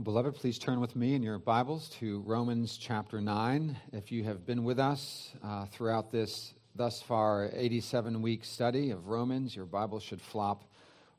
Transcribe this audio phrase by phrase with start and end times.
[0.00, 3.76] Beloved, please turn with me in your Bibles to Romans chapter 9.
[3.92, 9.08] If you have been with us uh, throughout this thus far 87 week study of
[9.08, 10.64] Romans, your Bible should flop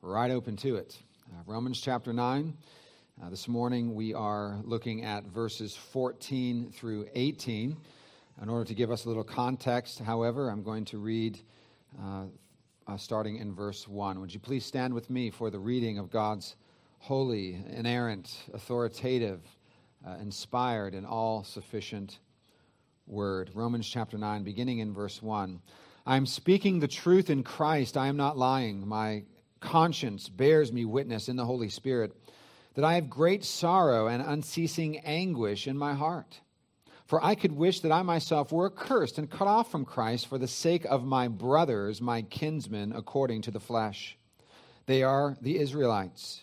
[0.02, 0.98] right open to it.
[1.32, 2.58] Uh, Romans chapter 9.
[3.22, 7.78] Uh, this morning we are looking at verses 14 through 18.
[8.42, 11.40] In order to give us a little context, however, I'm going to read
[12.02, 12.24] uh,
[12.88, 14.20] uh, starting in verse 1.
[14.20, 16.56] Would you please stand with me for the reading of God's
[17.04, 19.42] holy, inerrant, authoritative,
[20.08, 22.20] uh, inspired, and all sufficient
[23.08, 23.52] word?
[23.54, 25.60] Romans chapter 9, beginning in verse 1.
[26.06, 27.98] I am speaking the truth in Christ.
[27.98, 28.88] I am not lying.
[28.88, 29.24] My
[29.60, 32.16] conscience bears me witness in the Holy Spirit
[32.76, 36.40] that I have great sorrow and unceasing anguish in my heart.
[37.06, 40.38] For I could wish that I myself were accursed and cut off from Christ for
[40.38, 44.18] the sake of my brothers, my kinsmen, according to the flesh.
[44.86, 46.43] They are the Israelites,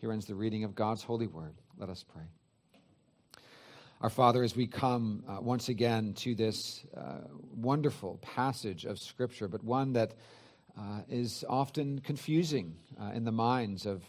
[0.00, 1.54] Here ends the reading of God's holy word.
[1.76, 2.22] Let us pray.
[4.00, 7.22] Our Father, as we come uh, once again to this uh,
[7.56, 10.14] wonderful passage of Scripture, but one that
[10.78, 14.04] uh, is often confusing uh, in the minds of,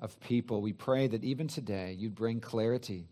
[0.00, 3.06] of people, we pray that even today you'd bring clarity,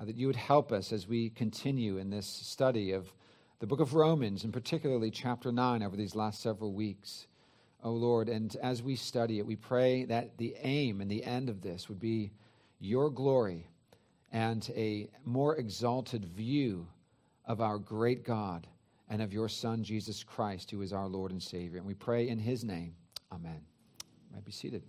[0.00, 3.12] uh, that you would help us as we continue in this study of
[3.58, 7.26] the book of Romans, and particularly chapter 9 over these last several weeks.
[7.82, 11.48] Oh Lord, and as we study it, we pray that the aim and the end
[11.48, 12.32] of this would be
[12.80, 13.66] your glory
[14.32, 16.86] and a more exalted view
[17.46, 18.66] of our great God
[19.08, 21.78] and of your Son, Jesus Christ, who is our Lord and Savior.
[21.78, 22.94] And we pray in his name.
[23.32, 23.60] Amen.
[24.02, 24.82] You might be seated.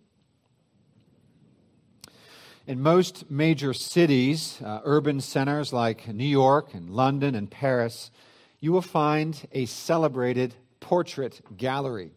[2.67, 8.11] In most major cities, uh, urban centers like New York and London and Paris,
[8.59, 12.11] you will find a celebrated portrait gallery.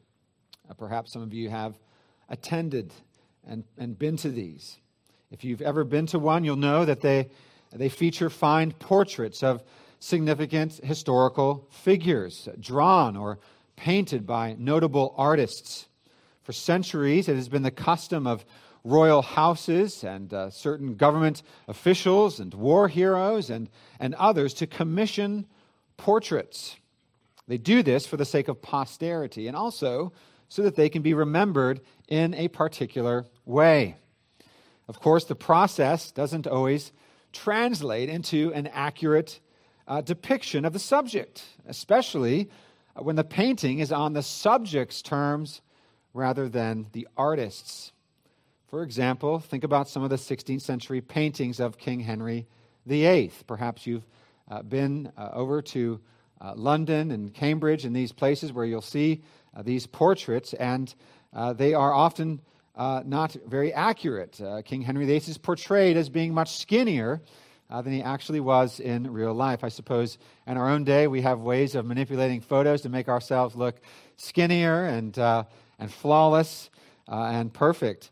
[0.68, 1.78] Uh, perhaps some of you have
[2.28, 2.92] attended
[3.46, 4.78] and, and been to these.
[5.30, 7.28] If you've ever been to one, you'll know that they,
[7.72, 9.62] they feature fine portraits of
[9.98, 13.38] significant historical figures, drawn or
[13.76, 15.86] painted by notable artists.
[16.42, 18.44] For centuries, it has been the custom of
[18.84, 25.46] royal houses and uh, certain government officials and war heroes and, and others to commission
[25.96, 26.76] portraits.
[27.46, 30.12] They do this for the sake of posterity and also
[30.52, 33.96] so that they can be remembered in a particular way.
[34.86, 36.92] Of course, the process doesn't always
[37.32, 39.40] translate into an accurate
[39.88, 42.50] uh, depiction of the subject, especially
[42.96, 45.62] when the painting is on the subject's terms
[46.12, 47.92] rather than the artist's.
[48.66, 52.46] For example, think about some of the 16th century paintings of King Henry
[52.84, 53.32] VIII.
[53.46, 54.04] Perhaps you've
[54.50, 55.98] uh, been uh, over to
[56.42, 59.22] uh, London and Cambridge and these places where you'll see
[59.60, 60.94] these portraits, and
[61.34, 62.40] uh, they are often
[62.76, 64.40] uh, not very accurate.
[64.64, 67.20] King Henry VIII is portrayed as being much skinnier
[67.68, 69.64] than he actually was in real life.
[69.64, 73.54] I suppose in our own day we have ways of manipulating photos to make ourselves
[73.56, 73.80] look
[74.16, 76.70] skinnier and, and flawless.
[77.08, 78.10] uh, and perfect.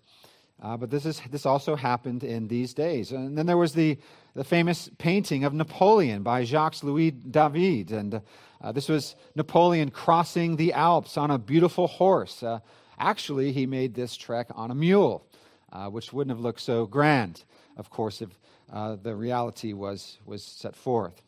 [0.63, 3.13] Uh, but this, is, this also happened in these days.
[3.13, 3.99] And then there was the,
[4.35, 7.91] the famous painting of Napoleon by Jacques Louis David.
[7.91, 8.23] And
[8.61, 12.43] uh, this was Napoleon crossing the Alps on a beautiful horse.
[12.43, 12.61] Uh,
[12.99, 15.27] actually, he made this trek on a mule,
[15.73, 17.45] uh, which wouldn't have looked so grand,
[17.77, 18.39] of course, if
[18.73, 21.23] uh, the reality was, was set forth.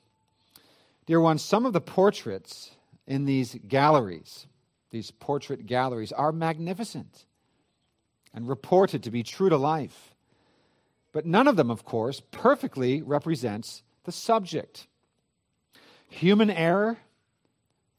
[1.07, 2.71] Dear ones, some of the portraits
[3.07, 4.47] in these galleries,
[4.91, 7.25] these portrait galleries, are magnificent
[8.33, 10.12] and reported to be true to life.
[11.13, 14.87] But none of them, of course, perfectly represents the subject.
[16.09, 16.99] Human error,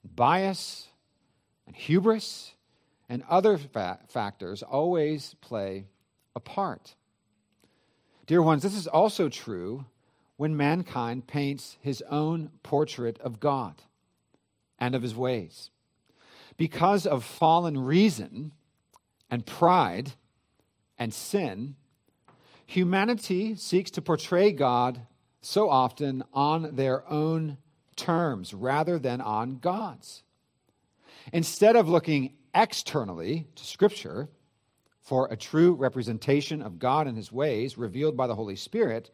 [0.03, 0.87] bias,
[1.67, 2.53] and hubris,
[3.07, 5.85] and other fa- factors always play
[6.35, 6.95] a part.
[8.25, 9.85] Dear ones, this is also true
[10.37, 13.75] when mankind paints his own portrait of God
[14.79, 15.69] and of his ways.
[16.57, 18.51] Because of fallen reason
[19.29, 20.13] and pride
[20.97, 21.75] and sin,
[22.65, 25.01] humanity seeks to portray God
[25.41, 27.57] so often on their own
[27.95, 30.23] terms rather than on God's.
[31.31, 34.29] Instead of looking externally to Scripture
[35.01, 39.09] for a true representation of God and his ways revealed by the Holy Spirit,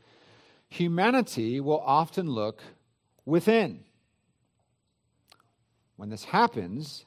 [0.67, 2.61] humanity will often look
[3.25, 3.83] within.
[5.95, 7.05] When this happens,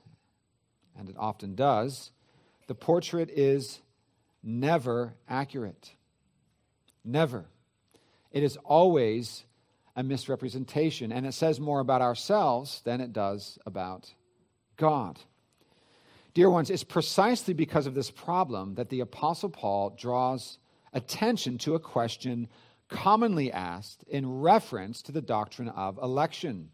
[0.99, 2.11] and it often does,
[2.67, 3.81] the portrait is
[4.43, 5.93] never accurate.
[7.05, 7.47] Never.
[8.31, 9.45] It is always
[9.95, 14.13] a misrepresentation, and it says more about ourselves than it does about
[14.77, 15.19] God.
[16.35, 20.59] Dear ones, it's precisely because of this problem that the Apostle Paul draws
[20.95, 22.49] attention to a question
[22.89, 26.71] commonly asked in reference to the doctrine of election,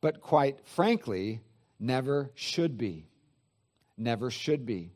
[0.00, 1.40] but quite frankly,
[1.78, 3.06] never should be.
[3.96, 4.92] Never should be.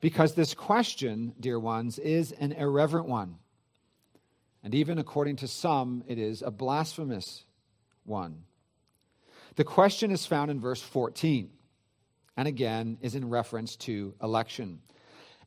[0.00, 3.36] Because this question, dear ones, is an irreverent one.
[4.66, 7.44] And even according to some, it is a blasphemous
[8.02, 8.42] one.
[9.54, 11.50] The question is found in verse 14,
[12.36, 14.80] and again is in reference to election.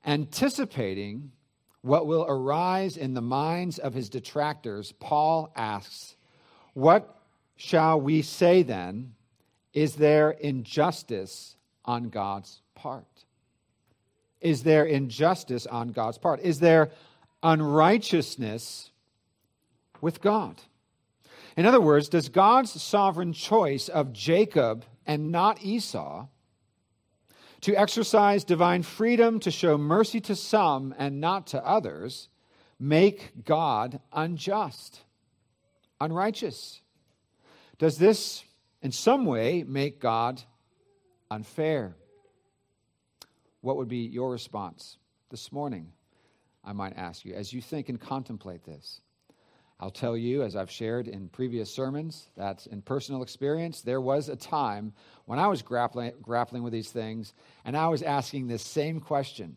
[0.05, 1.33] Anticipating
[1.81, 6.15] what will arise in the minds of his detractors, Paul asks,
[6.73, 7.13] What
[7.57, 9.15] shall we say then?
[9.73, 13.25] Is there injustice on God's part?
[14.39, 16.39] Is there injustice on God's part?
[16.39, 16.91] Is there
[17.43, 18.88] unrighteousness
[20.01, 20.61] with God.
[21.57, 26.27] In other words, does God's sovereign choice of Jacob and not Esau
[27.61, 32.29] to exercise divine freedom to show mercy to some and not to others
[32.79, 35.01] make God unjust,
[35.99, 36.81] unrighteous?
[37.77, 38.43] Does this
[38.81, 40.41] in some way make God
[41.29, 41.95] unfair?
[43.61, 44.97] What would be your response
[45.29, 45.91] this morning?
[46.63, 49.01] I might ask you as you think and contemplate this.
[49.81, 54.27] I'll tell you, as I've shared in previous sermons, that in personal experience, there was
[54.27, 54.91] a time
[55.25, 57.33] when I was grappling, grappling with these things
[57.63, 59.55] and I was asking this same question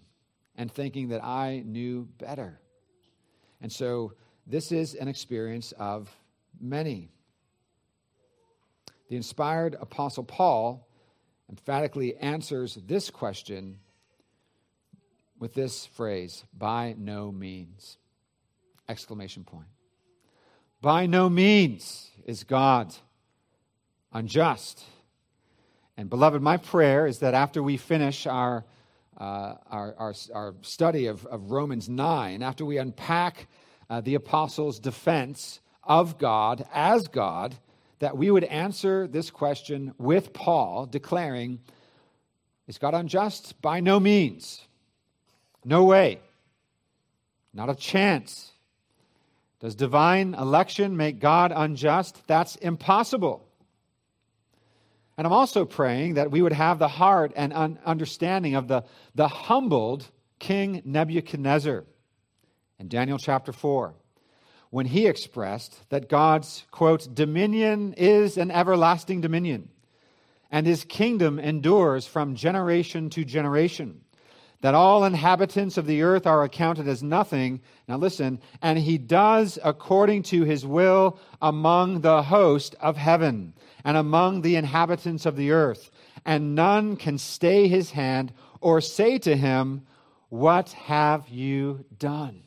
[0.56, 2.60] and thinking that I knew better.
[3.60, 4.12] And so
[4.46, 6.14] this is an experience of
[6.60, 7.10] many.
[9.08, 10.86] The inspired Apostle Paul
[11.50, 13.80] emphatically answers this question
[15.40, 17.98] with this phrase by no means
[18.88, 19.66] exclamation point
[20.82, 22.92] by no means is God
[24.12, 24.82] unjust.
[25.96, 28.64] And, beloved, my prayer is that after we finish our,
[29.16, 33.46] uh, our, our, our, study of, of, Romans 9, after we unpack
[33.88, 37.54] uh, the apostles' defense of God as God,
[38.00, 41.60] that we would answer this question with Paul, declaring,
[42.66, 43.60] Is God unjust?
[43.62, 44.66] By no means.
[45.64, 46.18] No way.
[47.54, 48.51] Not a chance.
[49.62, 52.20] Does divine election make God unjust?
[52.26, 53.46] That's impossible.
[55.16, 58.82] And I'm also praying that we would have the heart and un- understanding of the,
[59.14, 60.04] the humbled
[60.40, 61.84] King Nebuchadnezzar
[62.80, 63.94] in Daniel chapter 4,
[64.70, 69.68] when he expressed that God's, quote, dominion is an everlasting dominion,
[70.50, 74.00] and his kingdom endures from generation to generation
[74.62, 77.60] that all inhabitants of the earth are accounted as nothing.
[77.88, 83.54] Now listen, and he does according to his will among the host of heaven
[83.84, 85.90] and among the inhabitants of the earth.
[86.24, 89.84] And none can stay his hand or say to him,
[90.28, 92.44] What have you done?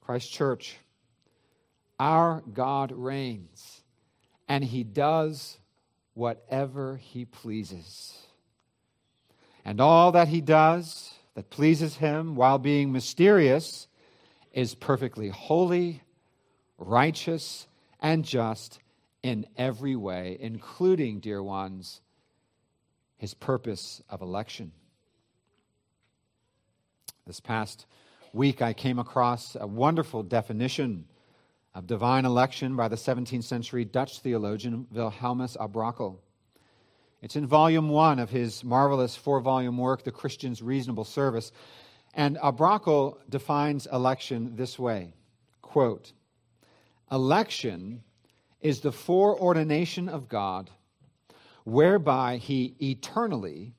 [0.00, 0.78] Christ Church,
[1.98, 3.82] our God reigns,
[4.48, 5.58] and he does
[6.14, 8.16] whatever he pleases.
[9.64, 13.86] And all that he does that pleases him while being mysterious
[14.52, 16.02] is perfectly holy,
[16.78, 17.66] righteous,
[18.00, 18.78] and just
[19.22, 22.00] in every way, including, dear ones,
[23.16, 24.72] his purpose of election.
[27.26, 27.86] This past
[28.32, 31.04] week, I came across a wonderful definition
[31.74, 36.16] of divine election by the 17th century Dutch theologian Wilhelmus à Brakel.
[37.22, 41.52] It's in volume one of his marvelous four volume work, The Christian's Reasonable Service.
[42.14, 45.12] And à defines election this way
[45.60, 46.12] quote,
[47.12, 48.02] Election
[48.60, 50.70] is the foreordination of God,
[51.64, 53.74] whereby he eternally,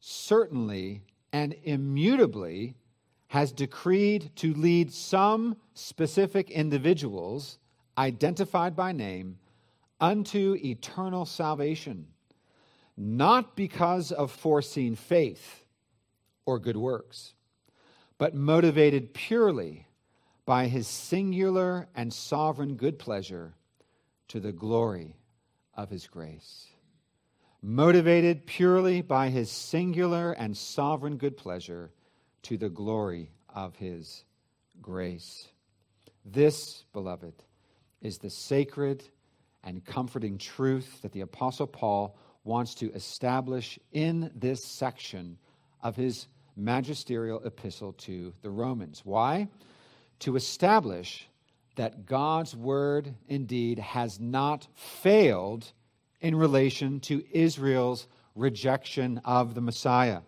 [0.00, 2.74] certainly, and immutably
[3.28, 7.58] has decreed to lead some specific individuals,
[7.96, 9.38] identified by name,
[10.00, 12.06] unto eternal salvation,
[12.98, 15.64] not because of foreseen faith
[16.44, 17.34] or good works,
[18.18, 19.86] but motivated purely
[20.44, 23.54] by his singular and sovereign good pleasure
[24.26, 25.14] to the glory
[25.74, 26.66] of his grace.
[27.62, 31.92] Motivated purely by his singular and sovereign good pleasure
[32.42, 34.24] to the glory of his
[34.82, 35.48] grace.
[36.24, 37.34] This, beloved,
[38.00, 39.04] is the sacred
[39.62, 42.16] and comforting truth that the Apostle Paul
[42.48, 45.36] wants to establish in this section
[45.82, 46.26] of his
[46.56, 49.02] magisterial epistle to the Romans.
[49.04, 49.48] Why?
[50.20, 51.28] To establish
[51.76, 55.70] that God's word indeed has not failed
[56.22, 60.22] in relation to Israel's rejection of the Messiah.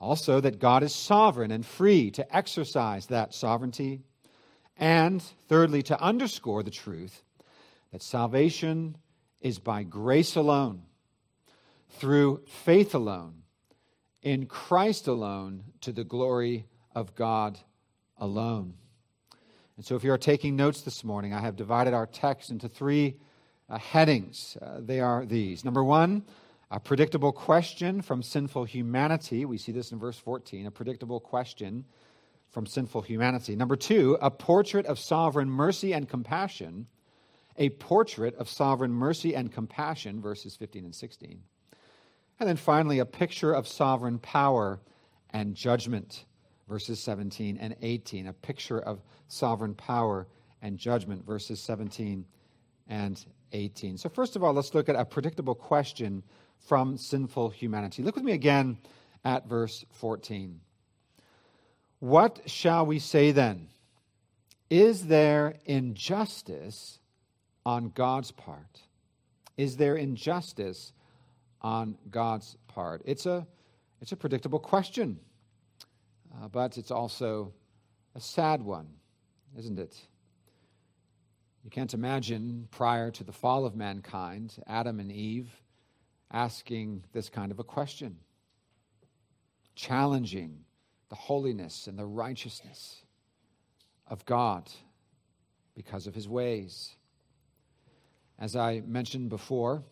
[0.00, 4.02] Also, that God is sovereign and free to exercise that sovereignty.
[4.76, 7.24] And thirdly, to underscore the truth
[7.90, 8.96] that salvation
[9.40, 10.82] is by grace alone,
[11.90, 13.42] through faith alone,
[14.22, 17.58] in Christ alone, to the glory of God
[18.16, 18.74] alone.
[19.76, 22.68] And so, if you are taking notes this morning, I have divided our text into
[22.68, 23.16] three
[23.68, 24.56] uh, headings.
[24.60, 25.64] Uh, they are these.
[25.64, 26.24] Number one,
[26.70, 29.44] a predictable question from sinful humanity.
[29.44, 31.84] We see this in verse 14, a predictable question
[32.50, 33.56] from sinful humanity.
[33.56, 36.86] Number two, a portrait of sovereign mercy and compassion.
[37.56, 41.40] A portrait of sovereign mercy and compassion, verses 15 and 16.
[42.40, 44.80] And then finally, a picture of sovereign power
[45.30, 46.24] and judgment,
[46.68, 50.26] verses 17 and 18, a picture of sovereign power
[50.62, 52.24] and judgment, verses 17
[52.88, 53.98] and 18.
[53.98, 56.22] So, first of all, let's look at a predictable question
[56.58, 58.02] from sinful humanity.
[58.02, 58.78] Look with me again
[59.24, 60.60] at verse 14.
[62.00, 63.68] What shall we say then?
[64.70, 67.00] Is there injustice
[67.64, 68.82] on God's part?
[69.56, 70.92] Is there injustice
[71.60, 73.02] on God's part?
[73.04, 73.46] It's a,
[74.00, 75.18] it's a predictable question.
[76.34, 77.52] Uh, but it's also
[78.14, 78.88] a sad one,
[79.56, 79.96] isn't it?
[81.64, 85.50] You can't imagine prior to the fall of mankind, Adam and Eve
[86.30, 88.16] asking this kind of a question,
[89.74, 90.64] challenging
[91.08, 93.02] the holiness and the righteousness
[94.06, 94.70] of God
[95.74, 96.94] because of his ways.
[98.38, 99.82] As I mentioned before,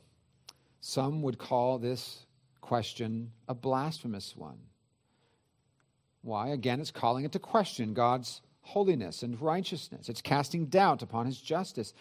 [0.87, 2.27] some would call this
[2.61, 4.59] question a blasphemous one.
[6.23, 6.51] Why?
[6.51, 10.09] Again, it's calling into question God's holiness and righteousness.
[10.09, 11.93] It's casting doubt upon his justice.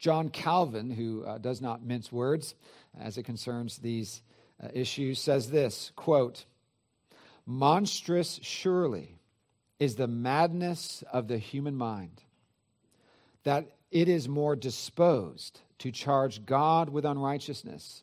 [0.00, 2.56] John Calvin, who uh, does not mince words
[3.00, 4.22] as it concerns these
[4.60, 6.44] uh, issues, says this quote,
[7.46, 9.20] Monstrous surely
[9.78, 12.22] is the madness of the human mind,
[13.44, 18.02] that it is more disposed to charge God with unrighteousness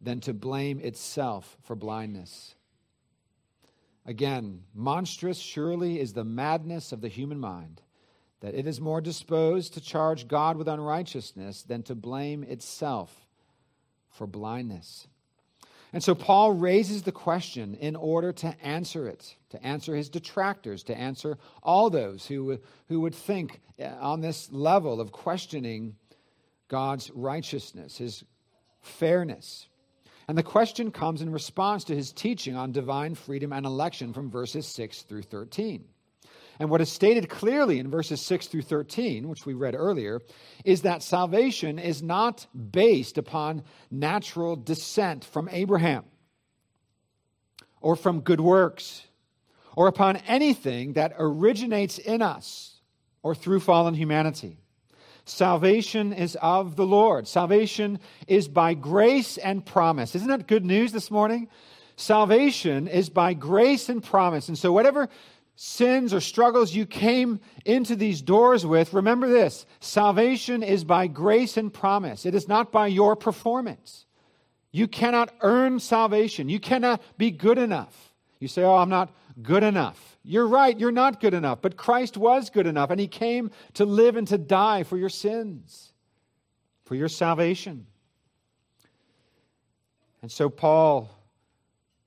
[0.00, 2.54] than to blame itself for blindness.
[4.04, 7.82] Again, monstrous surely is the madness of the human mind,
[8.40, 13.26] that it is more disposed to charge God with unrighteousness than to blame itself
[14.10, 15.08] for blindness.
[15.92, 20.82] And so Paul raises the question in order to answer it, to answer his detractors,
[20.84, 25.96] to answer all those who, who would think uh, on this level of questioning
[26.68, 28.24] God's righteousness, his
[28.82, 29.68] fairness.
[30.28, 34.30] And the question comes in response to his teaching on divine freedom and election from
[34.30, 35.84] verses 6 through 13.
[36.58, 40.22] And what is stated clearly in verses 6 through 13, which we read earlier,
[40.64, 46.04] is that salvation is not based upon natural descent from Abraham
[47.80, 49.06] or from good works
[49.76, 52.80] or upon anything that originates in us
[53.22, 54.58] or through fallen humanity.
[55.26, 57.26] Salvation is of the Lord.
[57.26, 60.14] Salvation is by grace and promise.
[60.14, 61.48] Isn't that good news this morning?
[61.96, 64.46] Salvation is by grace and promise.
[64.46, 65.08] And so, whatever
[65.56, 71.56] sins or struggles you came into these doors with, remember this salvation is by grace
[71.56, 72.24] and promise.
[72.24, 74.06] It is not by your performance.
[74.70, 78.14] You cannot earn salvation, you cannot be good enough.
[78.38, 80.15] You say, Oh, I'm not good enough.
[80.28, 83.84] You're right, you're not good enough, but Christ was good enough, and He came to
[83.84, 85.92] live and to die for your sins,
[86.84, 87.86] for your salvation.
[90.22, 91.08] And so Paul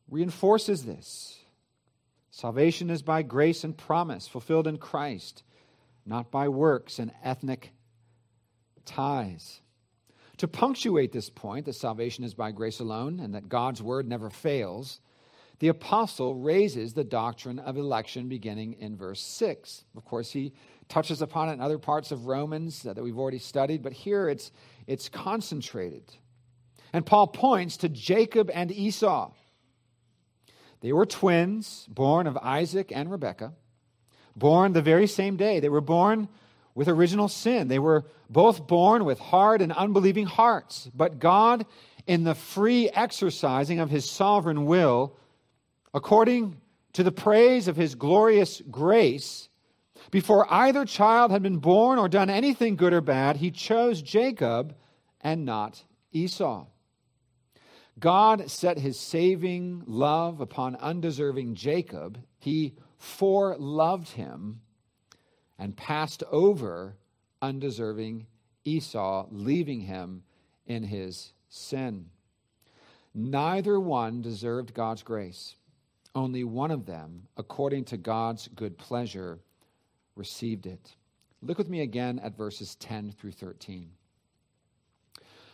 [0.09, 1.39] reinforces this.
[2.29, 5.43] Salvation is by grace and promise, fulfilled in Christ,
[6.05, 7.71] not by works and ethnic
[8.83, 9.61] ties.
[10.38, 14.29] To punctuate this point that salvation is by grace alone and that God's word never
[14.29, 14.99] fails,
[15.60, 19.84] the apostle raises the doctrine of election beginning in verse 6.
[19.96, 20.54] Of course, he
[20.88, 24.51] touches upon it in other parts of Romans that we've already studied, but here it's,
[24.88, 26.04] it's concentrated.
[26.94, 29.32] And Paul points to Jacob and Esau.
[30.82, 33.54] They were twins, born of Isaac and Rebekah,
[34.36, 35.60] born the very same day.
[35.60, 36.30] They were born
[36.74, 37.68] with original sin.
[37.68, 40.89] They were both born with hard and unbelieving hearts.
[40.96, 41.66] But God,
[42.08, 45.18] in the free exercising of his sovereign will,
[45.93, 46.60] according
[46.93, 49.50] to the praise of his glorious grace,
[50.12, 54.75] before either child had been born or done anything good or bad, he chose Jacob
[55.22, 56.65] and not Esau.
[58.00, 62.24] God set his saving love upon undeserving Jacob.
[62.39, 64.62] He foreloved him
[65.58, 66.96] and passed over
[67.41, 68.25] undeserving
[68.63, 70.24] Esau, leaving him
[70.65, 72.10] in his sin.
[73.13, 75.55] Neither one deserved God's grace.
[76.19, 79.39] Only one of them, according to God's good pleasure,
[80.17, 80.97] received it.
[81.41, 83.89] Look with me again at verses 10 through 13.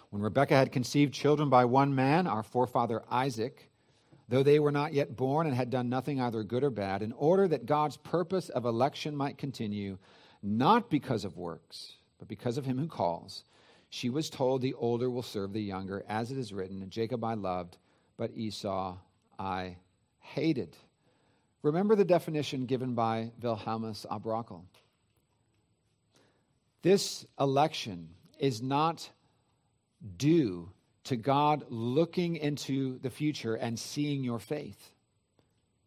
[0.09, 3.69] When Rebekah had conceived children by one man, our forefather Isaac,
[4.27, 7.11] though they were not yet born and had done nothing either good or bad, in
[7.11, 9.99] order that God's purpose of election might continue,
[10.41, 13.43] not because of works, but because of him who calls,
[13.91, 17.35] she was told, The older will serve the younger, as it is written, Jacob I
[17.35, 17.77] loved,
[18.17, 18.97] but Esau
[19.37, 19.77] I
[20.33, 20.75] hated.
[21.61, 24.63] Remember the definition given by Wilhelmus à Brakel.
[26.81, 29.09] This election is not
[30.17, 30.69] due
[31.05, 34.91] to God looking into the future and seeing your faith.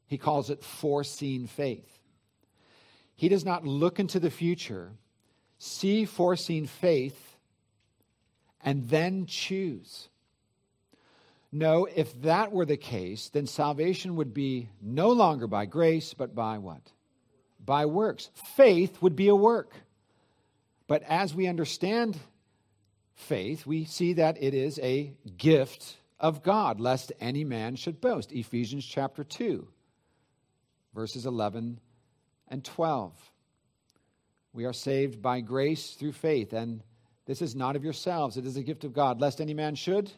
[0.07, 2.01] He calls it foreseen faith.
[3.14, 4.92] He does not look into the future,
[5.59, 7.37] see foreseen faith,
[8.64, 10.09] and then choose.
[11.50, 16.34] No, if that were the case, then salvation would be no longer by grace, but
[16.34, 16.92] by what?
[17.64, 18.30] By works.
[18.56, 19.72] Faith would be a work.
[20.87, 22.18] But as we understand
[23.14, 28.32] faith, we see that it is a gift of God, lest any man should boast.
[28.32, 29.66] Ephesians chapter 2,
[30.94, 31.80] verses 11
[32.48, 33.12] and 12.
[34.52, 36.82] We are saved by grace through faith, and
[37.26, 40.11] this is not of yourselves, it is a gift of God, lest any man should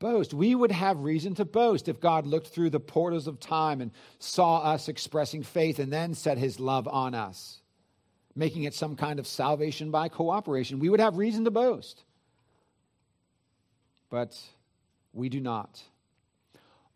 [0.00, 0.34] boast.
[0.34, 3.92] We would have reason to boast if God looked through the portals of time and
[4.18, 7.60] saw us expressing faith and then set his love on us,
[8.34, 10.80] making it some kind of salvation by cooperation.
[10.80, 12.02] We would have reason to boast
[14.10, 14.36] but
[15.12, 15.82] we do not.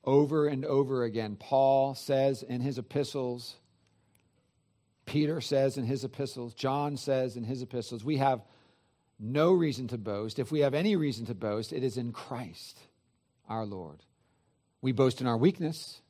[0.02, 3.54] Over and over again, Paul says in his epistles,
[5.06, 8.42] Peter says in his epistles, John says in his epistles, we have
[9.18, 10.38] no reason to boast.
[10.38, 12.78] If we have any reason to boast, it is in Christ
[13.48, 14.02] our Lord.
[14.80, 16.00] We boast in our weakness.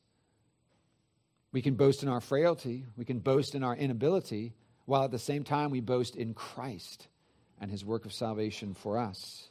[1.53, 2.85] We can boast in our frailty.
[2.97, 4.55] We can boast in our inability,
[4.87, 7.07] while at the same time we boast in Christ
[7.61, 9.49] and his work of salvation for us.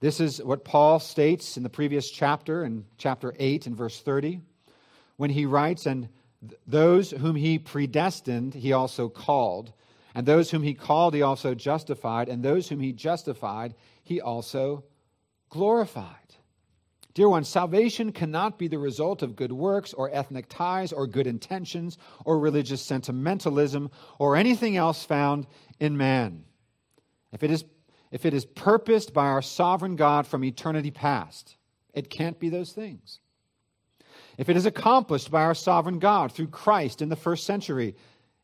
[0.00, 4.40] This is what Paul states in the previous chapter, in chapter 8 and verse 30,
[5.16, 6.08] when he writes, And
[6.66, 9.72] those whom he predestined, he also called.
[10.14, 12.28] And those whom he called, he also justified.
[12.28, 14.84] And those whom he justified, he also
[15.48, 16.14] glorified.
[17.18, 21.26] Dear ones, salvation cannot be the result of good works or ethnic ties or good
[21.26, 25.48] intentions or religious sentimentalism or anything else found
[25.80, 26.44] in man.
[27.32, 27.64] If it is
[28.12, 31.56] if it is purposed by our sovereign God from eternity past.
[31.92, 33.18] It can't be those things.
[34.36, 37.96] If it is accomplished by our sovereign God through Christ in the first century,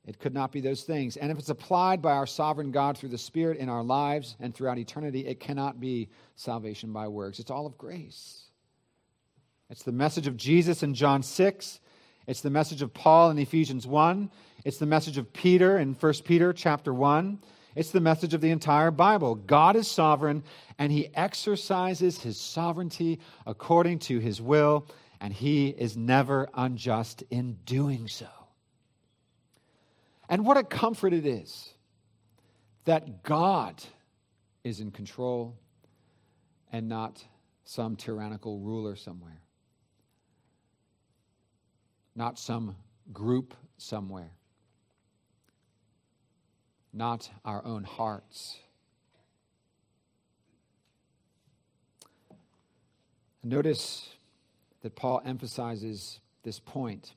[0.04, 1.16] it could not be those things.
[1.16, 4.52] And if it's applied by our sovereign God through the Spirit in our lives and
[4.52, 7.38] throughout eternity, it cannot be salvation by works.
[7.38, 8.43] It's all of grace.
[9.70, 11.80] It's the message of Jesus in John 6.
[12.26, 14.30] It's the message of Paul in Ephesians 1.
[14.64, 17.38] It's the message of Peter in 1 Peter chapter 1.
[17.74, 19.34] It's the message of the entire Bible.
[19.34, 20.44] God is sovereign,
[20.78, 24.86] and he exercises his sovereignty according to his will
[25.24, 28.28] and he is never unjust in doing so.
[30.28, 31.72] And what a comfort it is
[32.84, 33.82] that God
[34.64, 35.56] is in control
[36.70, 37.24] and not
[37.64, 39.40] some tyrannical ruler somewhere,
[42.14, 42.76] not some
[43.12, 44.32] group somewhere,
[46.92, 48.58] not our own hearts.
[53.42, 54.08] Notice
[54.82, 57.14] that Paul emphasizes this point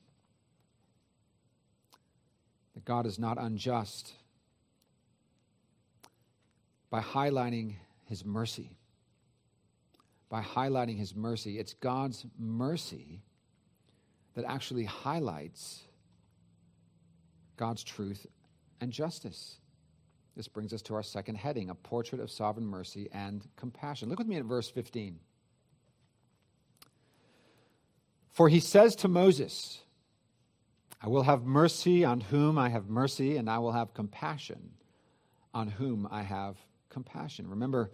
[2.74, 4.12] that God is not unjust
[6.90, 8.76] by highlighting his mercy.
[10.28, 11.58] By highlighting his mercy.
[11.58, 13.22] It's God's mercy
[14.38, 15.82] that actually highlights
[17.56, 18.24] God's truth
[18.80, 19.58] and justice.
[20.36, 24.08] This brings us to our second heading a portrait of sovereign mercy and compassion.
[24.08, 25.18] Look with me at verse 15.
[28.30, 29.80] For he says to Moses,
[31.02, 34.70] I will have mercy on whom I have mercy, and I will have compassion
[35.52, 36.56] on whom I have
[36.90, 37.50] compassion.
[37.50, 37.90] Remember,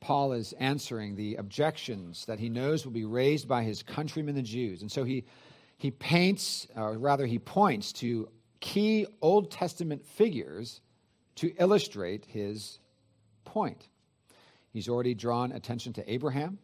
[0.00, 4.42] Paul is answering the objections that he knows will be raised by his countrymen, the
[4.42, 4.82] Jews.
[4.82, 5.24] And so he,
[5.76, 8.28] he paints, or rather, he points to
[8.60, 10.80] key Old Testament figures
[11.36, 12.78] to illustrate his
[13.44, 13.88] point.
[14.72, 16.58] He's already drawn attention to Abraham,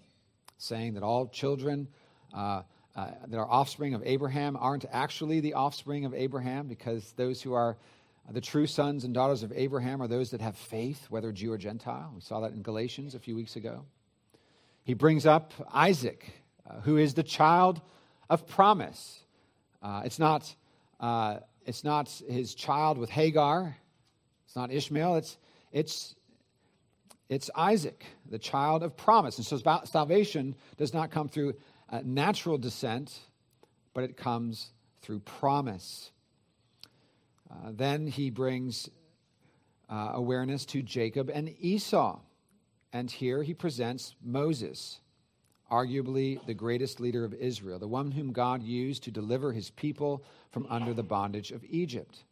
[0.59, 1.89] saying that all children
[2.35, 2.63] uh,
[2.95, 7.55] uh, that are offspring of Abraham aren't actually the offspring of Abraham because those who
[7.55, 7.77] are
[8.31, 11.59] the true sons and daughters of Abraham are those that have faith, whether Jew or
[11.59, 12.13] Gentile.
[12.15, 13.85] We saw that in Galatians a few weeks ago.
[14.85, 16.33] He brings up Isaac,
[16.69, 17.81] uh, who is the child
[18.33, 19.21] of promise.
[19.83, 20.55] Uh, it's, not,
[21.01, 23.77] uh, it's not his child with Hagar,
[24.47, 25.37] it's not Ishmael, it's,
[25.71, 26.15] it's,
[27.29, 29.37] it's Isaac, the child of promise.
[29.37, 31.55] And so salvation does not come through
[31.91, 33.19] uh, natural descent,
[33.93, 34.71] but it comes
[35.03, 36.11] through promise.
[37.51, 38.89] Uh, then he brings
[39.91, 42.19] uh, awareness to Jacob and Esau.
[42.95, 45.01] And here he presents Moses,
[45.73, 50.23] arguably the greatest leader of Israel, the one whom God used to deliver his people
[50.51, 52.25] from under the bondage of Egypt.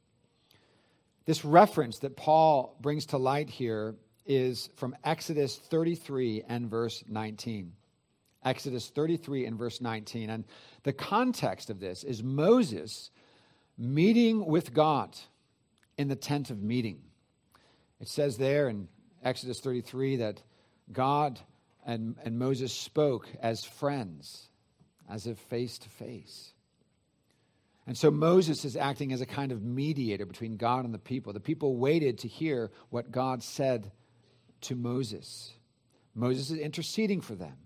[1.24, 3.94] This reference that Paul brings to light here
[4.26, 7.72] is from Exodus 33 and verse 19.
[8.44, 10.30] Exodus 33 and verse 19.
[10.30, 10.44] And
[10.82, 13.10] the context of this is Moses
[13.78, 15.16] meeting with God
[15.96, 17.00] in the tent of meeting.
[18.00, 18.88] It says there in
[19.22, 20.42] Exodus 33 that
[20.92, 21.38] God
[21.86, 24.48] and, and Moses spoke as friends,
[25.08, 26.52] as if face to face.
[27.86, 31.32] And so Moses is acting as a kind of mediator between God and the people.
[31.32, 33.90] The people waited to hear what God said
[34.62, 35.54] to Moses.
[36.14, 37.56] Moses is interceding for them.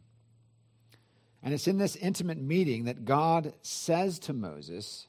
[1.42, 5.08] And it's in this intimate meeting that God says to Moses,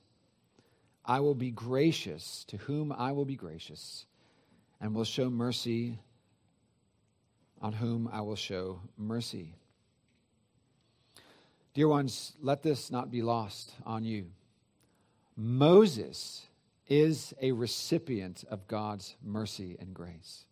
[1.06, 4.06] I will be gracious to whom I will be gracious,
[4.82, 6.00] and will show mercy
[7.62, 9.56] on whom I will show mercy.
[11.74, 14.28] Dear ones, let this not be lost on you.
[15.36, 16.46] Moses
[16.88, 20.46] is a recipient of God's mercy and grace.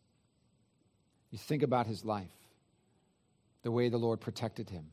[1.32, 2.28] You think about his life,
[3.62, 4.88] the way the Lord protected him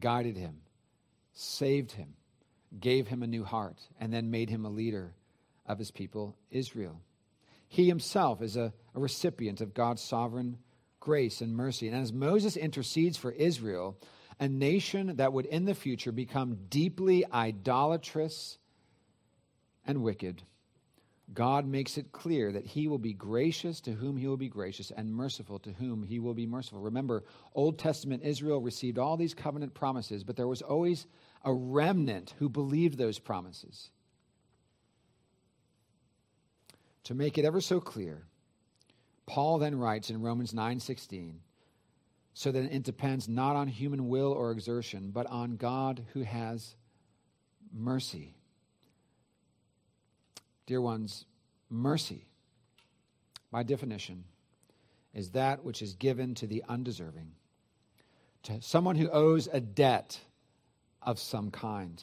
[0.00, 0.60] guided him,
[1.32, 2.14] saved him,
[2.80, 5.14] gave him a new heart, and then made him a leader
[5.66, 7.00] of his people, Israel.
[7.68, 10.58] He himself is a, a recipient of God's sovereign
[11.02, 11.88] grace and mercy.
[11.88, 13.98] And as Moses intercedes for Israel,
[14.38, 18.56] a nation that would in the future become deeply idolatrous
[19.84, 20.44] and wicked,
[21.34, 24.92] God makes it clear that he will be gracious to whom he will be gracious
[24.92, 26.78] and merciful to whom he will be merciful.
[26.78, 31.06] Remember, Old Testament Israel received all these covenant promises, but there was always
[31.44, 33.90] a remnant who believed those promises.
[37.04, 38.24] To make it ever so clear,
[39.26, 41.40] Paul then writes in Romans 9:16,
[42.34, 46.76] so that it depends not on human will or exertion, but on God who has
[47.72, 48.34] mercy.
[50.66, 51.26] Dear ones,
[51.68, 52.26] mercy,
[53.50, 54.24] by definition,
[55.12, 57.32] is that which is given to the undeserving,
[58.44, 60.20] to someone who owes a debt
[61.02, 62.02] of some kind.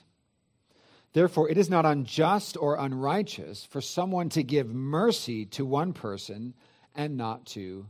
[1.13, 6.53] Therefore, it is not unjust or unrighteous for someone to give mercy to one person
[6.95, 7.87] and not to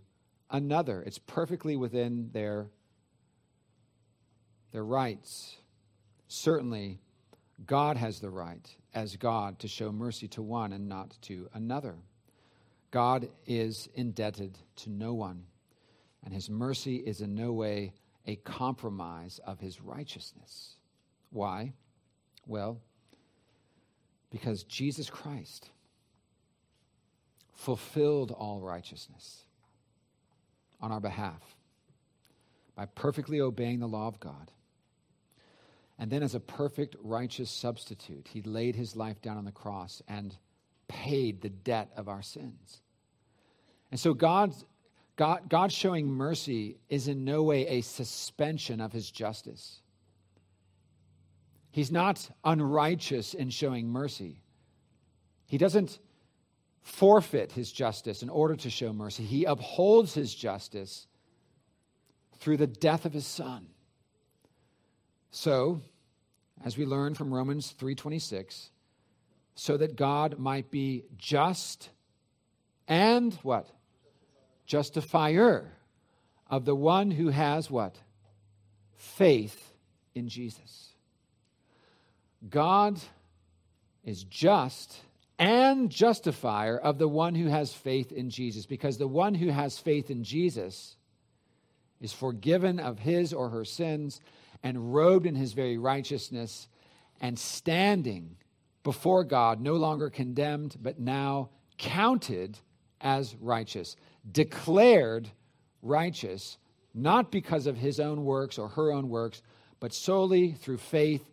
[0.50, 1.02] another.
[1.02, 2.68] It's perfectly within their,
[4.72, 5.58] their rights.
[6.28, 7.00] Certainly,
[7.66, 11.96] God has the right as God to show mercy to one and not to another.
[12.92, 15.44] God is indebted to no one,
[16.24, 17.94] and his mercy is in no way
[18.26, 20.76] a compromise of his righteousness.
[21.32, 21.74] Why?
[22.48, 22.82] Well,
[24.32, 25.70] because Jesus Christ
[27.60, 29.44] fulfilled all righteousness
[30.80, 31.42] on our behalf
[32.74, 34.50] by perfectly obeying the law of God.
[35.98, 40.02] And then, as a perfect righteous substitute, he laid his life down on the cross
[40.08, 40.38] and
[40.88, 42.82] paid the debt of our sins.
[43.92, 44.64] And so, God's,
[45.18, 49.82] God, God showing mercy is in no way a suspension of his justice.
[51.72, 54.42] He's not unrighteous in showing mercy.
[55.46, 56.00] He doesn't
[56.90, 59.24] forfeit his justice in order to show mercy.
[59.24, 61.08] He upholds his justice
[62.40, 63.68] through the death of his son.
[65.32, 65.82] So,
[66.64, 68.72] as we learn from Romans 3:26,
[69.56, 71.90] so that God might be just
[72.88, 73.70] and what?
[74.66, 75.72] Justifier
[76.48, 77.96] of the one who has what?
[78.96, 79.74] Faith
[80.16, 80.96] in Jesus.
[82.50, 83.00] God
[84.04, 85.02] is just
[85.40, 89.80] and justifier of the one who has faith in Jesus because the one who has
[89.80, 90.98] faith in Jesus
[92.02, 94.20] is forgiven of his or her sins
[94.64, 96.68] and robed in his very righteousness
[97.22, 98.36] and standing
[98.84, 102.58] before God, no longer condemned, but now counted
[103.00, 103.96] as righteous,
[104.30, 105.30] declared
[105.82, 106.58] righteous,
[106.94, 109.42] not because of his own works or her own works,
[109.80, 111.24] but solely through faith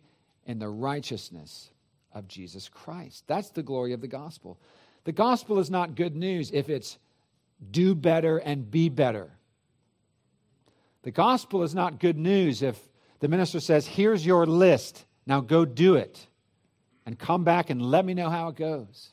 [0.45, 1.71] in the righteousness
[2.17, 3.23] of Jesus Christ.
[3.27, 4.59] That's the glory of the gospel.
[5.03, 6.97] The gospel is not good news if it's
[7.71, 9.31] do better and be better.
[11.03, 12.77] The gospel is not good news if
[13.19, 16.27] the minister says, Here's your list, now go do it,
[17.05, 19.11] and come back and let me know how it goes.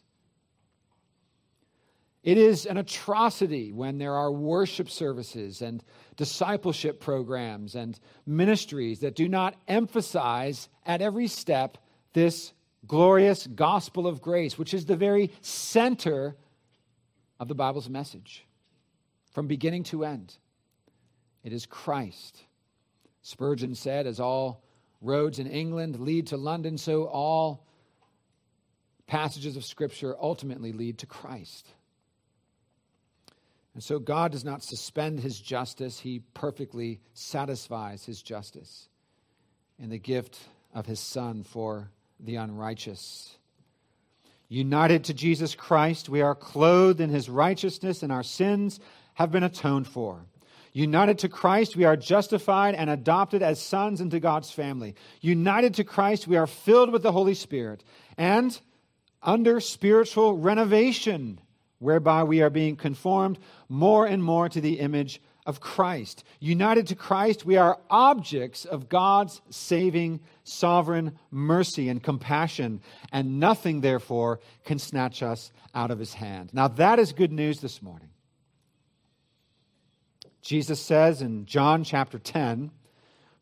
[2.24, 5.84] It is an atrocity when there are worship services and
[6.16, 11.76] discipleship programs and ministries that do not emphasize at every step
[12.14, 12.54] this
[12.86, 16.36] glorious gospel of grace, which is the very center
[17.40, 18.44] of the Bible's message
[19.32, 20.34] from beginning to end.
[21.42, 22.42] It is Christ.
[23.22, 24.62] Spurgeon said, as all
[25.00, 27.66] roads in England lead to London, so all
[29.06, 31.66] passages of Scripture ultimately lead to Christ.
[33.74, 38.88] And so God does not suspend his justice, he perfectly satisfies his justice
[39.78, 40.38] in the gift
[40.72, 41.90] of his Son for
[42.24, 43.36] the unrighteous.
[44.48, 48.80] United to Jesus Christ, we are clothed in his righteousness, and our sins
[49.14, 50.24] have been atoned for.
[50.72, 54.96] United to Christ, we are justified and adopted as sons into God's family.
[55.20, 57.84] United to Christ, we are filled with the Holy Spirit
[58.18, 58.58] and
[59.22, 61.40] under spiritual renovation,
[61.78, 66.24] whereby we are being conformed more and more to the image of Christ.
[66.40, 72.80] United to Christ, we are objects of God's saving, sovereign mercy and compassion,
[73.12, 76.50] and nothing, therefore, can snatch us out of his hand.
[76.52, 78.08] Now, that is good news this morning.
[80.40, 82.70] Jesus says in John chapter 10,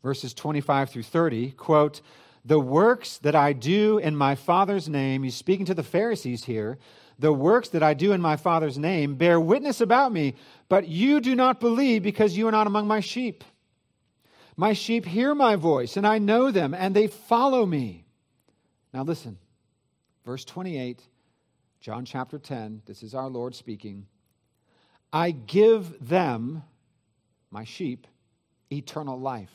[0.01, 2.01] verses 25 through 30, quote,
[2.45, 6.77] The works that I do in my Father's name, he's speaking to the Pharisees here,
[7.19, 10.35] the works that I do in my Father's name bear witness about me,
[10.69, 13.43] but you do not believe because you are not among my sheep.
[14.55, 18.05] My sheep hear my voice, and I know them, and they follow me.
[18.93, 19.37] Now listen,
[20.25, 21.01] verse 28,
[21.81, 24.05] John chapter 10, this is our Lord speaking.
[25.11, 26.63] I give them,
[27.51, 28.07] my sheep,
[28.71, 29.53] eternal life,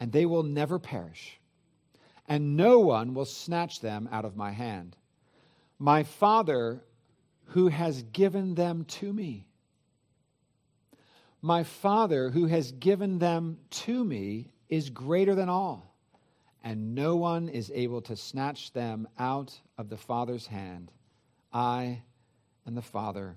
[0.00, 1.38] and they will never perish,
[2.28, 4.96] and no one will snatch them out of my hand.
[5.78, 6.82] My Father,
[7.46, 9.46] who has given them to me,
[11.42, 15.94] my Father, who has given them to me, is greater than all,
[16.62, 20.90] and no one is able to snatch them out of the Father's hand.
[21.52, 22.02] I
[22.64, 23.36] and the Father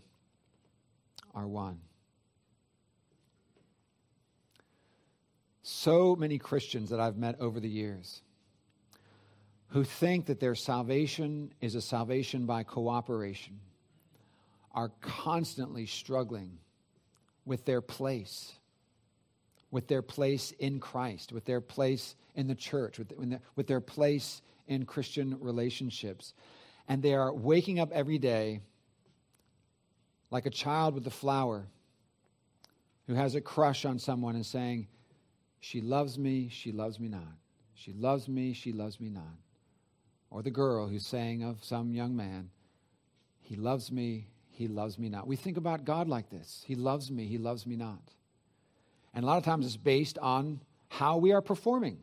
[1.36, 1.82] are one.
[5.68, 8.22] so many Christians that I've met over the years
[9.70, 13.60] who think that their salvation is a salvation by cooperation
[14.74, 16.58] are constantly struggling
[17.46, 18.54] with their place,
[19.72, 23.12] with their place in Christ, with their place in the church, with,
[23.56, 26.34] with their place in Christian relationships.
[26.88, 28.62] And they are waking up every day
[30.30, 31.66] like a child with a flower
[33.08, 34.88] who has a crush on someone and saying,
[35.60, 37.34] she loves me, she loves me not.
[37.74, 39.24] She loves me, she loves me not.
[40.30, 42.50] Or the girl who's saying of some young man,
[43.40, 45.28] He loves me, he loves me not.
[45.28, 48.02] We think about God like this He loves me, He loves me not.
[49.14, 52.00] And a lot of times it's based on how we are performing,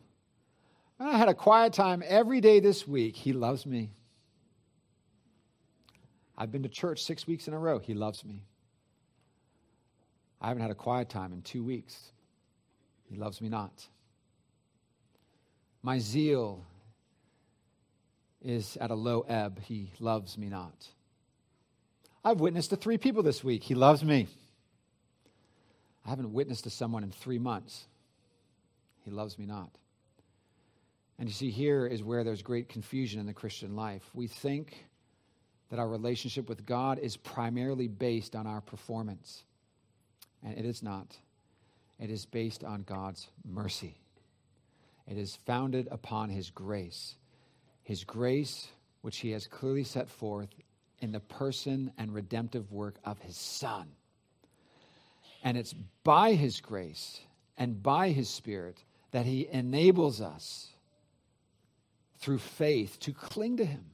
[0.98, 3.16] I had a quiet time every day this week.
[3.16, 3.90] He loves me.
[6.36, 7.78] I've been to church six weeks in a row.
[7.78, 8.44] He loves me.
[10.40, 12.12] I haven't had a quiet time in two weeks.
[13.04, 13.86] He loves me not.
[15.82, 16.64] My zeal
[18.44, 19.60] is at a low ebb.
[19.62, 20.86] He loves me not.
[22.24, 23.62] I've witnessed to three people this week.
[23.62, 24.28] He loves me.
[26.06, 27.84] I haven't witnessed to someone in three months.
[29.04, 29.70] He loves me not.
[31.18, 34.02] And you see, here is where there's great confusion in the Christian life.
[34.14, 34.84] We think
[35.70, 39.42] that our relationship with God is primarily based on our performance,
[40.42, 41.16] and it is not.
[42.00, 43.96] It is based on God's mercy,
[45.06, 47.14] it is founded upon His grace.
[47.84, 48.68] His grace,
[49.02, 50.48] which He has clearly set forth
[51.00, 53.88] in the person and redemptive work of His Son.
[55.42, 57.20] And it's by His grace
[57.56, 60.70] and by His Spirit that He enables us
[62.18, 63.84] through faith to cling to Him.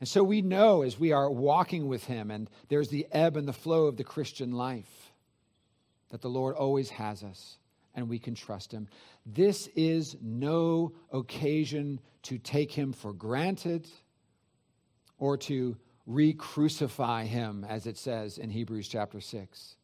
[0.00, 3.46] And so we know as we are walking with Him, and there's the ebb and
[3.46, 5.12] the flow of the Christian life,
[6.10, 7.56] that the Lord always has us
[7.94, 8.88] and we can trust Him.
[9.24, 13.88] This is no occasion to take Him for granted
[15.18, 19.76] or to re crucify Him, as it says in Hebrews chapter 6.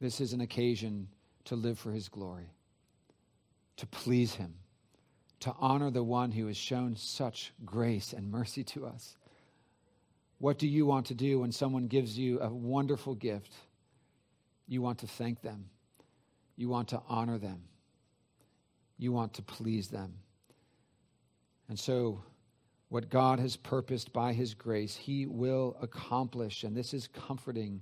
[0.00, 1.08] This is an occasion
[1.44, 2.52] to live for His glory
[3.80, 4.52] to please Him,
[5.40, 9.16] to honor the one who has shown such grace and mercy to us.
[10.36, 13.54] What do you want to do when someone gives you a wonderful gift?
[14.68, 15.70] You want to thank them,
[16.60, 17.62] you want to honor them,
[18.98, 20.12] you want to please them.
[21.70, 22.22] And so,
[22.90, 26.62] what God has purposed by His grace, He will accomplish.
[26.62, 27.80] And this is comforting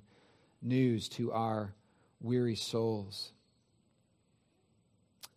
[0.63, 1.75] news to our
[2.21, 3.33] weary souls.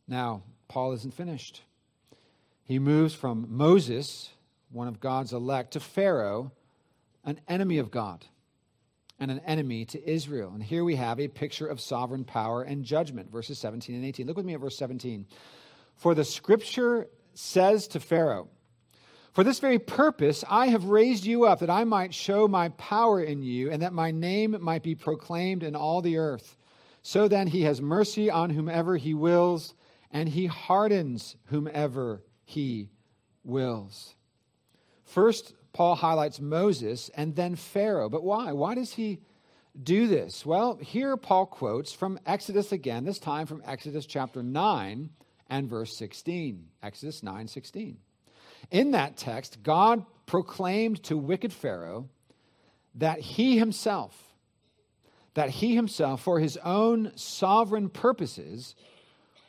[0.08, 1.63] Now, Paul isn't finished.
[2.63, 4.30] He moves from Moses,
[4.69, 6.51] one of God's elect, to Pharaoh,
[7.25, 8.23] an enemy of God
[9.21, 10.51] and an enemy to Israel.
[10.53, 14.27] And here we have a picture of sovereign power and judgment, verses 17 and 18.
[14.27, 15.27] Look with me at verse 17.
[15.95, 18.49] For the scripture says to Pharaoh,
[19.31, 23.21] For this very purpose I have raised you up, that I might show my power
[23.21, 26.57] in you, and that my name might be proclaimed in all the earth.
[27.03, 29.75] So then he has mercy on whomever he wills
[30.12, 32.89] and he hardens whomever he
[33.43, 34.15] wills.
[35.05, 38.10] First, Paul highlights Moses and then Pharaoh.
[38.10, 38.51] But why?
[38.51, 39.19] Why does he
[39.81, 40.45] do this?
[40.45, 45.10] Well, here Paul quotes from Exodus again, this time from Exodus chapter 9
[45.49, 46.67] and verse 16.
[46.84, 47.97] Exodus 9 16.
[48.69, 52.10] In that text, God proclaimed to wicked Pharaoh
[52.95, 54.36] that he himself,
[55.34, 58.75] that he himself, for his own sovereign purposes,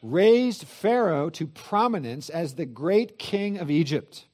[0.02, 4.26] raised Pharaoh to prominence as the great king of Egypt.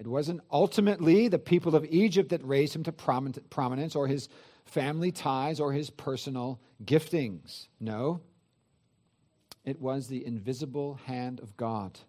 [0.00, 4.30] It wasn't ultimately the people of Egypt that raised him to prominence or his
[4.64, 7.68] family ties or his personal giftings.
[7.78, 8.22] No,
[9.62, 12.00] it was the invisible hand of God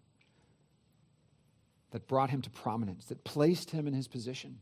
[1.91, 4.59] that brought him to prominence, that placed him in his position.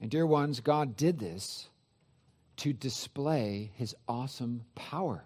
[0.00, 1.68] And, dear ones, God did this
[2.58, 5.24] to display his awesome power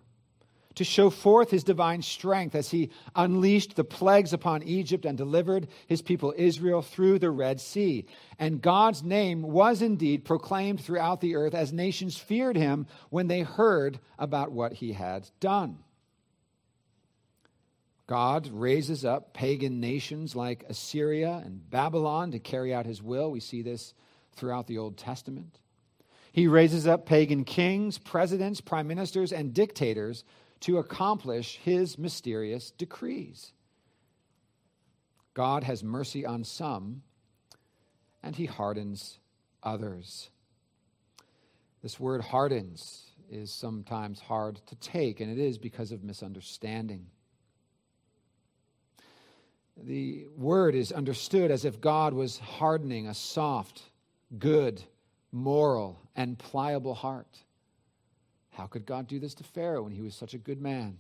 [0.75, 5.69] to show forth his divine strength as he unleashed the plagues upon Egypt and delivered
[5.87, 8.07] his people Israel through the Red Sea.
[8.39, 13.41] And God's name was indeed proclaimed throughout the earth as nations feared him when they
[13.41, 15.79] heard about what he had done.
[18.07, 23.31] God raises up pagan nations like Assyria and Babylon to carry out his will.
[23.31, 23.95] We see this
[24.35, 25.61] throughout the Old Testament.
[26.33, 30.25] He raises up pagan kings, presidents, prime ministers, and dictators
[30.63, 33.53] to accomplish his mysterious decrees.
[35.35, 37.03] God has mercy on some,
[38.23, 39.19] and he hardens
[39.63, 40.31] others.
[41.83, 47.07] This word hardens is sometimes hard to take, and it is because of misunderstanding.
[49.77, 53.83] The word is understood as if God was hardening a soft,
[54.39, 54.83] good,
[55.33, 57.43] moral, and pliable heart.
[58.53, 60.99] How could God do this to Pharaoh when he was such a good man,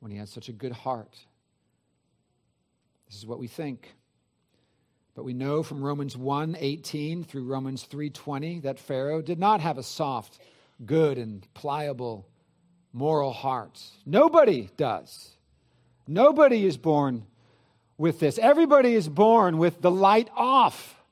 [0.00, 1.18] when he had such a good heart?
[3.06, 3.94] This is what we think.
[5.14, 9.82] But we know from Romans 1:18 through Romans 3:20 that Pharaoh did not have a
[9.82, 10.38] soft,
[10.84, 12.28] good and pliable
[12.92, 13.82] moral heart.
[14.04, 15.36] Nobody does.
[16.06, 17.26] Nobody is born
[17.96, 18.38] with this.
[18.38, 21.02] Everybody is born with the light off.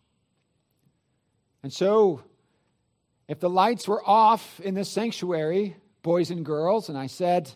[1.63, 2.23] And so
[3.33, 7.51] if the lights were off in the sanctuary, boys and girls, and I said,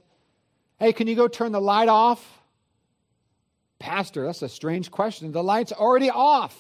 [0.79, 2.27] Hey, can you go turn the light off?
[3.79, 5.33] Pastor, that's a strange question.
[5.33, 6.59] The light's already off.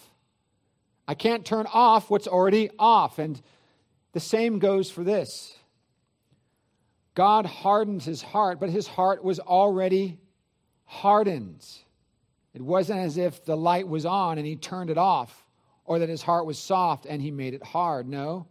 [1.08, 3.18] I can't turn off what's already off.
[3.18, 3.40] And
[4.12, 5.56] the same goes for this.
[7.14, 10.18] God hardened his heart, but his heart was already
[10.84, 11.66] hardened.
[12.52, 15.46] It wasn't as if the light was on and he turned it off,
[15.86, 18.06] or that his heart was soft and he made it hard.
[18.06, 18.46] No,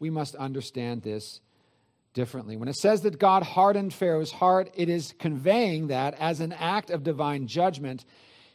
[0.00, 1.40] we must understand this
[2.14, 2.56] differently.
[2.56, 6.90] When it says that God hardened Pharaoh's heart, it is conveying that as an act
[6.90, 8.04] of divine judgment,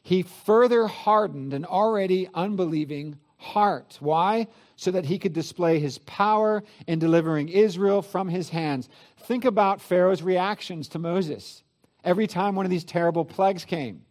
[0.04, 3.98] he further hardened an already unbelieving heart.
[4.02, 4.48] Why?
[4.76, 8.90] So that he could display his power in delivering Israel from his hands.
[9.20, 11.64] Think about Pharaoh's reactions to Moses
[12.04, 14.02] every time one of these terrible plagues came.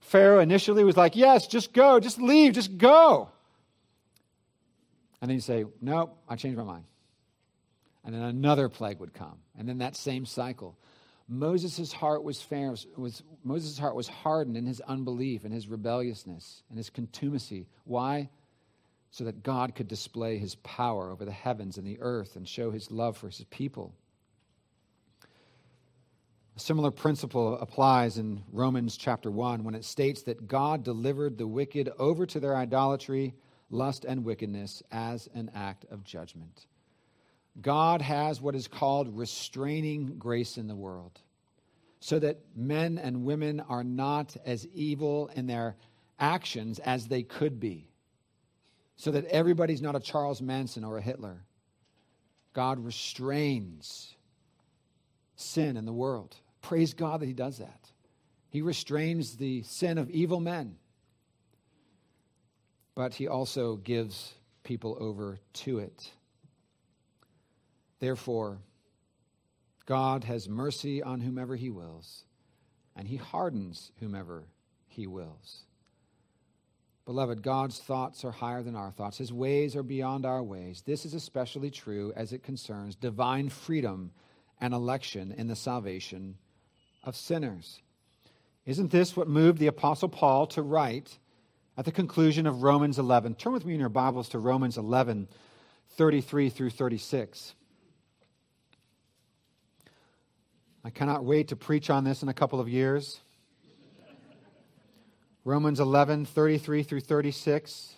[0.00, 3.30] Pharaoh initially was like, Yes, just go, just leave, just go.
[5.20, 6.84] And then you say, Nope, I changed my mind.
[8.04, 9.38] And then another plague would come.
[9.58, 10.78] And then that same cycle.
[11.28, 12.42] Moses' heart was,
[12.96, 17.66] was Moses' heart was hardened in his unbelief and his rebelliousness and his contumacy.
[17.84, 18.30] Why?
[19.10, 22.70] So that God could display his power over the heavens and the earth and show
[22.70, 23.94] his love for his people.
[26.56, 31.46] A similar principle applies in Romans chapter 1 when it states that God delivered the
[31.46, 33.34] wicked over to their idolatry,
[33.70, 36.66] lust, and wickedness as an act of judgment.
[37.60, 41.20] God has what is called restraining grace in the world
[42.00, 45.76] so that men and women are not as evil in their
[46.18, 47.88] actions as they could be,
[48.96, 51.42] so that everybody's not a Charles Manson or a Hitler.
[52.52, 54.14] God restrains
[55.36, 56.36] sin in the world.
[56.62, 57.90] Praise God that He does that.
[58.50, 60.76] He restrains the sin of evil men,
[62.98, 64.34] but He also gives
[64.64, 66.10] people over to it.
[68.00, 68.58] Therefore,
[69.86, 72.24] God has mercy on whomever he wills,
[72.96, 74.48] and he hardens whomever
[74.88, 75.62] he wills.
[77.06, 79.18] Beloved, God's thoughts are higher than our thoughts.
[79.18, 80.82] His ways are beyond our ways.
[80.84, 84.10] This is especially true as it concerns divine freedom
[84.60, 86.36] and election in the salvation
[87.04, 87.80] of sinners.
[88.66, 91.16] Isn't this what moved the Apostle Paul to write
[91.78, 93.36] at the conclusion of Romans 11?
[93.36, 95.28] Turn with me in your Bibles to Romans 11,
[95.90, 97.54] 33 through 36.
[100.84, 103.20] I cannot wait to preach on this in a couple of years.
[105.44, 107.94] Romans 11, 33 through 36.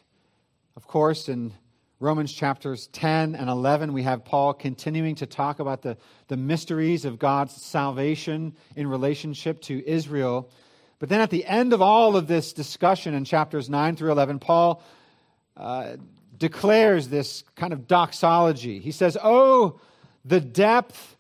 [0.76, 1.54] Of course, in
[2.00, 5.96] Romans chapters 10 and 11, we have Paul continuing to talk about the,
[6.28, 10.50] the mysteries of God's salvation in relationship to Israel.
[11.00, 14.38] But then at the end of all of this discussion in chapters 9 through 11,
[14.38, 14.82] Paul
[15.56, 15.96] uh,
[16.38, 18.78] declares this kind of doxology.
[18.78, 19.80] He says, Oh,
[20.24, 21.16] the depth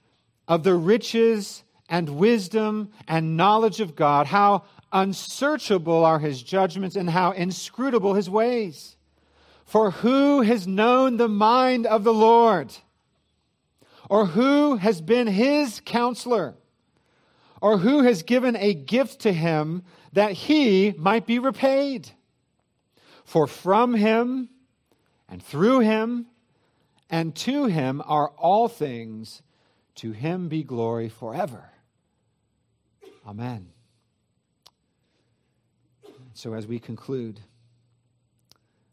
[0.46, 7.08] of the riches and wisdom and knowledge of God, how unsearchable are his judgments and
[7.08, 8.96] how inscrutable his ways.
[9.64, 12.74] For who has known the mind of the Lord?
[14.10, 16.56] Or who has been his counselor?
[17.60, 19.82] Or who has given a gift to him
[20.12, 22.10] that he might be repaid?
[23.24, 24.48] For from him
[25.28, 26.26] and through him
[27.10, 29.42] and to him are all things
[29.96, 31.70] to him be glory forever.
[33.26, 33.68] Amen.
[36.32, 37.38] So, as we conclude,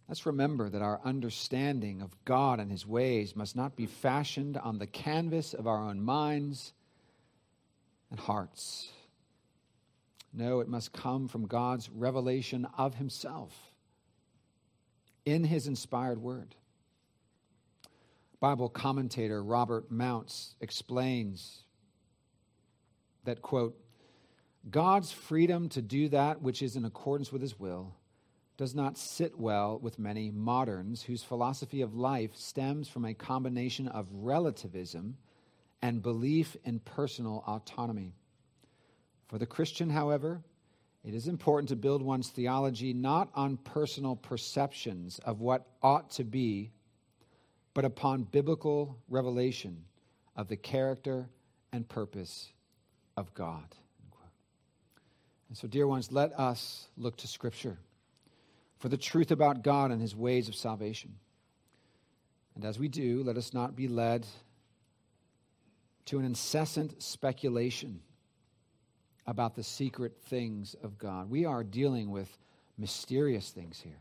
[0.10, 4.80] let's remember that our understanding of God and his ways must not be fashioned on
[4.80, 6.74] the canvas of our own minds
[8.10, 8.90] and hearts.
[10.34, 13.74] No, it must come from God's revelation of himself
[15.26, 16.56] in his inspired word.
[18.40, 21.64] Bible commentator Robert Mounce explains
[23.24, 23.76] that, quote,
[24.70, 27.96] God's freedom to do that which is in accordance with his will
[28.58, 33.88] does not sit well with many moderns whose philosophy of life stems from a combination
[33.88, 35.18] of relativism
[35.82, 38.14] and belief in personal autonomy.
[39.28, 40.42] For the Christian, however,
[41.04, 46.24] it is important to build one's theology not on personal perceptions of what ought to
[46.24, 46.72] be
[47.74, 49.84] but upon biblical revelation
[50.36, 51.30] of the character
[51.72, 52.52] and purpose
[53.16, 53.64] of God.
[55.50, 57.78] And so, dear ones, let us look to Scripture
[58.80, 61.16] for the truth about God and his ways of salvation.
[62.56, 64.26] And as we do, let us not be led
[66.08, 68.00] to an incessant speculation
[69.26, 71.30] about the secret things of God.
[71.30, 72.36] We are dealing with
[72.78, 74.00] mysterious things here.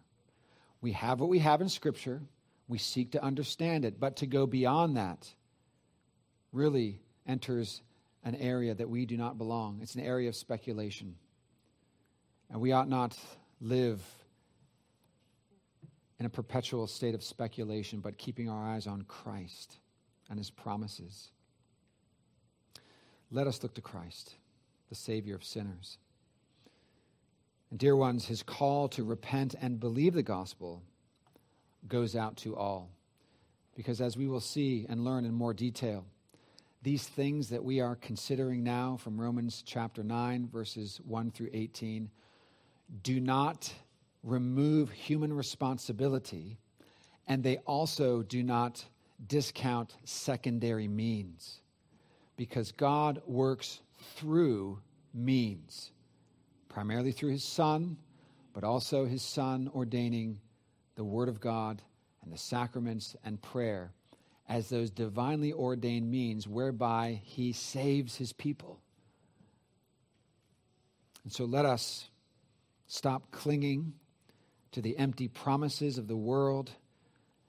[0.81, 2.23] We have what we have in Scripture,
[2.69, 5.29] we seek to understand it, but to go beyond that
[6.53, 7.83] really enters
[8.25, 9.81] an area that we do not belong.
[9.83, 11.17] It's an area of speculation.
[12.51, 13.17] And we ought not
[13.61, 14.01] live
[16.19, 19.79] in a perpetual state of speculation, but keeping our eyes on Christ
[20.29, 21.31] and his promises.
[23.31, 24.35] Let us look to Christ,
[24.89, 25.99] the Savior of sinners.
[27.71, 30.83] And, dear ones, his call to repent and believe the gospel
[31.89, 32.91] goes out to all.
[33.75, 36.05] Because as we will see and learn in more detail,
[36.83, 42.09] these things that we are considering now from Romans chapter 9, verses 1 through 18,
[43.03, 43.73] do not
[44.23, 46.59] remove human responsibility,
[47.27, 48.85] and they also do not
[49.27, 51.61] discount secondary means,
[52.37, 53.81] because God works
[54.15, 54.81] through
[55.15, 55.91] means,
[56.69, 57.97] primarily through his Son,
[58.53, 60.41] but also his Son ordaining
[60.95, 61.83] the Word of God
[62.23, 63.93] and the sacraments and prayer
[64.49, 68.81] as those divinely ordained means whereby he saves his people.
[71.25, 72.09] And so let us
[72.87, 73.95] stop clinging
[74.73, 76.71] to the empty promises of the world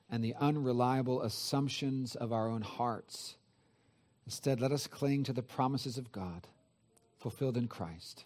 [0.10, 3.36] and the unreliable assumptions of our own hearts.
[4.28, 6.46] Instead, let us cling to the promises of God
[7.18, 8.26] fulfilled in Christ.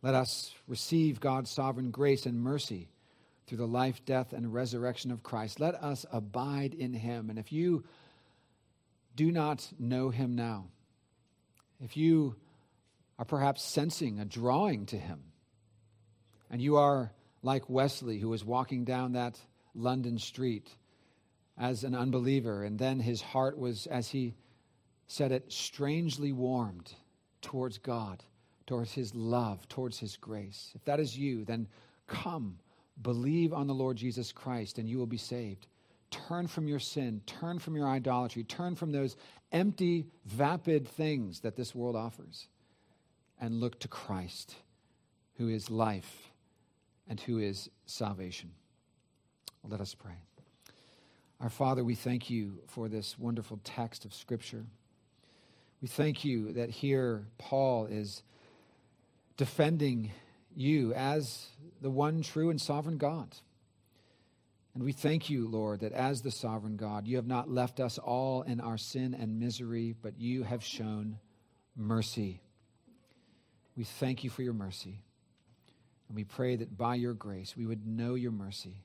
[0.00, 2.88] Let us receive God's sovereign grace and mercy
[3.46, 5.60] through the life, death, and resurrection of Christ.
[5.60, 7.28] Let us abide in him.
[7.28, 7.84] And if you
[9.14, 10.68] do not know him now,
[11.84, 12.36] if you
[13.18, 15.20] are perhaps sensing a drawing to him,
[16.50, 17.12] and you are
[17.42, 19.38] like Wesley, who was walking down that
[19.74, 20.74] London street
[21.58, 24.34] as an unbeliever, and then his heart was, as he
[25.06, 26.92] said it, strangely warmed
[27.40, 28.24] towards God,
[28.66, 30.72] towards his love, towards his grace.
[30.74, 31.68] If that is you, then
[32.06, 32.58] come
[33.02, 35.66] Believe on the Lord Jesus Christ and you will be saved.
[36.10, 39.16] Turn from your sin, turn from your idolatry, turn from those
[39.52, 42.48] empty, vapid things that this world offers,
[43.40, 44.54] and look to Christ,
[45.34, 46.30] who is life
[47.08, 48.52] and who is salvation.
[49.68, 50.25] Let us pray.
[51.38, 54.64] Our Father, we thank you for this wonderful text of Scripture.
[55.82, 58.22] We thank you that here Paul is
[59.36, 60.12] defending
[60.54, 61.48] you as
[61.82, 63.36] the one true and sovereign God.
[64.74, 67.98] And we thank you, Lord, that as the sovereign God, you have not left us
[67.98, 71.18] all in our sin and misery, but you have shown
[71.76, 72.40] mercy.
[73.76, 75.02] We thank you for your mercy.
[76.08, 78.84] And we pray that by your grace we would know your mercy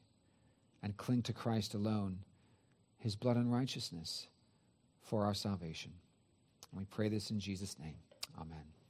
[0.84, 2.20] and cling to Christ alone,
[3.02, 4.28] his blood and righteousness
[5.02, 5.92] for our salvation.
[6.72, 7.96] And we pray this in Jesus' name.
[8.40, 8.81] Amen.